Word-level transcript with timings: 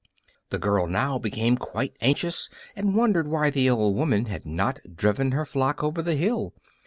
The 0.49 0.57
girl 0.57 0.87
now 0.87 1.19
became 1.19 1.57
quite 1.57 1.95
anxious, 2.01 2.49
and 2.75 2.95
wondered 2.95 3.27
why 3.27 3.51
the 3.51 3.69
old 3.69 3.95
woman 3.95 4.25
had 4.25 4.47
not 4.47 4.79
driven 4.95 5.31
her 5.33 5.45
flock 5.45 5.83
over 5.83 6.01
the 6.01 6.15
hill. 6.15 6.55